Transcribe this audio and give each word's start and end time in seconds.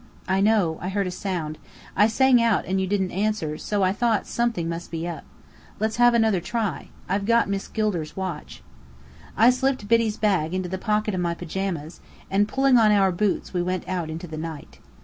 "I 0.27 0.39
know. 0.41 0.79
I 0.81 0.89
heard 0.89 1.05
a 1.05 1.11
sound. 1.11 1.59
I 1.95 2.07
sang 2.07 2.41
out, 2.41 2.65
and 2.65 2.81
you 2.81 2.87
didn't 2.87 3.11
answer, 3.11 3.55
so 3.59 3.83
I 3.83 3.93
thought 3.93 4.25
something 4.25 4.67
must 4.67 4.89
be 4.89 5.07
up. 5.07 5.23
Let's 5.79 5.97
have 5.97 6.15
another 6.15 6.41
try. 6.41 6.87
I've 7.07 7.27
got 7.27 7.47
Miss 7.47 7.67
Gilder's 7.67 8.17
watch." 8.17 8.63
I 9.37 9.51
slipped 9.51 9.87
Biddy's 9.87 10.17
bag 10.17 10.55
into 10.55 10.69
the 10.69 10.79
pocket 10.79 11.13
of 11.13 11.21
my 11.21 11.35
pyjamas, 11.35 11.99
and 12.31 12.47
pulling 12.47 12.77
on 12.79 12.91
our 12.91 13.11
boots 13.11 13.53
we 13.53 13.61
went 13.61 13.87
out 13.87 14.09
into 14.09 14.25
the 14.25 14.37
night. 14.39 14.79